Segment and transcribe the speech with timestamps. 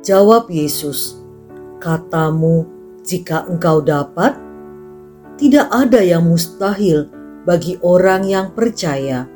[0.00, 1.20] Jawab Yesus,
[1.76, 2.64] "Katamu,
[3.04, 4.32] jika engkau dapat,
[5.36, 7.12] tidak ada yang mustahil
[7.44, 9.28] bagi orang yang percaya."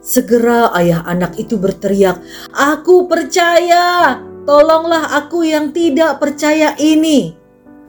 [0.00, 2.20] Segera ayah anak itu berteriak,
[2.52, 4.16] "Aku percaya!
[4.44, 7.36] Tolonglah aku yang tidak percaya ini."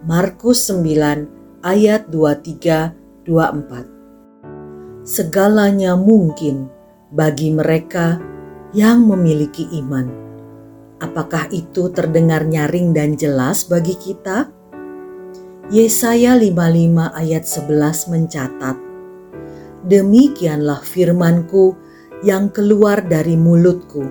[0.04, 1.28] Markus 9
[1.64, 3.88] ayat 23 24.
[5.08, 6.68] Segalanya mungkin
[7.16, 8.20] bagi mereka
[8.76, 10.26] yang memiliki iman.
[11.06, 14.50] Apakah itu terdengar nyaring dan jelas bagi kita?
[15.70, 16.58] Yesaya 55
[17.14, 18.78] ayat 11 mencatat,
[19.86, 21.78] Demikianlah firmanku
[22.26, 24.02] yang keluar dari mulutku.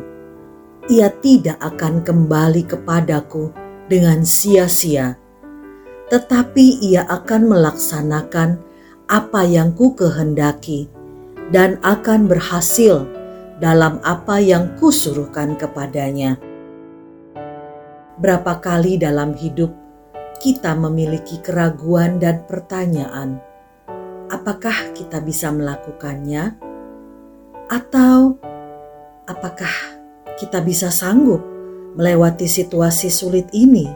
[0.86, 3.50] Ia tidak akan kembali kepadaku
[3.90, 5.18] dengan sia-sia,
[6.14, 8.62] tetapi ia akan melaksanakan
[9.10, 10.86] apa yang ku kehendaki
[11.50, 13.02] dan akan berhasil
[13.58, 16.53] dalam apa yang kusuruhkan kepadanya.
[18.14, 19.74] Berapa kali dalam hidup
[20.38, 23.42] kita memiliki keraguan dan pertanyaan,
[24.30, 26.54] apakah kita bisa melakukannya,
[27.66, 28.38] atau
[29.26, 29.74] apakah
[30.38, 31.42] kita bisa sanggup
[31.98, 33.90] melewati situasi sulit ini?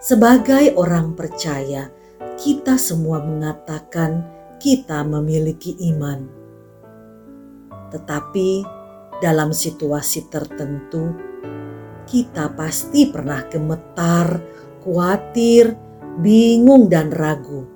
[0.00, 1.92] Sebagai orang percaya,
[2.40, 4.24] kita semua mengatakan
[4.56, 6.24] kita memiliki iman.
[7.92, 8.64] Tetapi
[9.20, 11.10] dalam situasi tertentu,
[12.08, 14.40] kita pasti pernah gemetar,
[14.80, 15.76] khawatir,
[16.24, 17.68] bingung, dan ragu.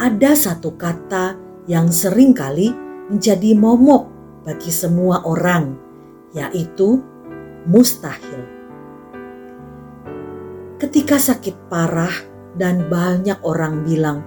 [0.00, 1.36] Ada satu kata
[1.68, 2.72] yang sering kali
[3.12, 4.08] menjadi momok
[4.48, 5.76] bagi semua orang,
[6.32, 7.04] yaitu
[7.68, 8.60] mustahil
[10.80, 12.16] ketika sakit parah
[12.56, 14.24] dan banyak orang bilang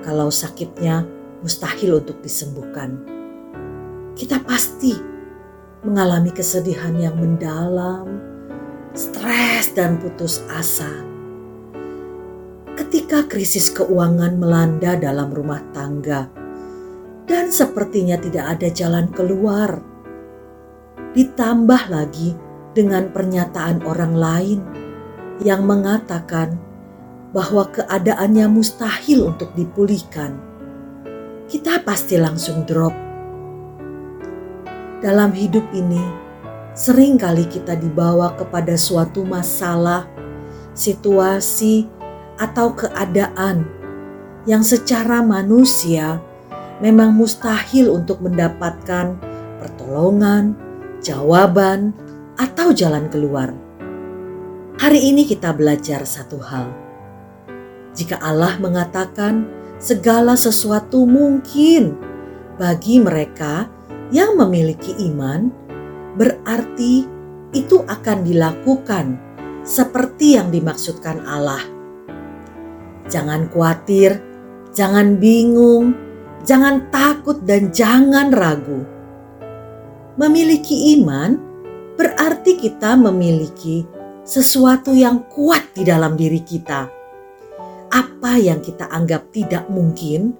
[0.00, 1.04] kalau sakitnya
[1.44, 2.96] mustahil untuk disembuhkan.
[4.16, 4.96] Kita pasti
[5.80, 8.20] mengalami kesedihan yang mendalam,
[8.92, 10.90] stres dan putus asa.
[12.76, 16.28] Ketika krisis keuangan melanda dalam rumah tangga
[17.24, 19.80] dan sepertinya tidak ada jalan keluar,
[21.16, 22.36] ditambah lagi
[22.76, 24.60] dengan pernyataan orang lain
[25.40, 26.60] yang mengatakan
[27.32, 30.36] bahwa keadaannya mustahil untuk dipulihkan,
[31.48, 33.09] kita pasti langsung drop.
[35.00, 36.04] Dalam hidup ini,
[36.76, 40.04] sering kali kita dibawa kepada suatu masalah,
[40.76, 41.88] situasi,
[42.36, 43.64] atau keadaan
[44.44, 46.20] yang secara manusia
[46.84, 49.16] memang mustahil untuk mendapatkan
[49.56, 50.52] pertolongan,
[51.00, 51.96] jawaban,
[52.36, 53.56] atau jalan keluar.
[54.76, 56.68] Hari ini kita belajar satu hal.
[57.96, 59.48] Jika Allah mengatakan
[59.80, 61.96] segala sesuatu mungkin
[62.60, 63.79] bagi mereka
[64.10, 65.50] yang memiliki iman,
[66.18, 67.06] berarti
[67.54, 69.18] itu akan dilakukan
[69.62, 71.62] seperti yang dimaksudkan Allah.
[73.10, 74.22] Jangan khawatir,
[74.70, 75.94] jangan bingung,
[76.46, 78.86] jangan takut, dan jangan ragu.
[80.18, 81.38] Memiliki iman
[81.98, 83.86] berarti kita memiliki
[84.22, 86.86] sesuatu yang kuat di dalam diri kita.
[87.90, 90.38] Apa yang kita anggap tidak mungkin,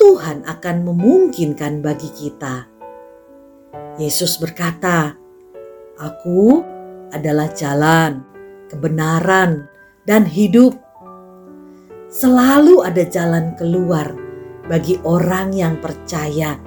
[0.00, 2.79] Tuhan akan memungkinkan bagi kita.
[3.98, 5.16] Yesus berkata,
[5.98, 6.62] "Aku
[7.10, 8.22] adalah jalan,
[8.70, 9.66] kebenaran,
[10.06, 10.78] dan hidup."
[12.10, 14.14] Selalu ada jalan keluar
[14.66, 16.58] bagi orang yang percaya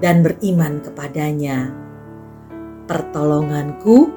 [0.00, 1.72] dan beriman kepadanya.
[2.88, 4.08] Pertolonganku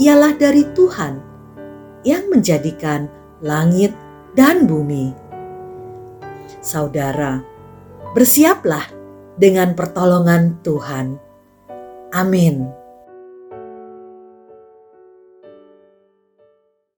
[0.00, 1.20] ialah dari Tuhan
[2.04, 3.08] yang menjadikan
[3.40, 3.92] langit
[4.36, 5.12] dan bumi.
[6.62, 7.42] Saudara,
[8.14, 8.86] bersiaplah
[9.36, 11.31] dengan pertolongan Tuhan.
[12.12, 12.81] Amin.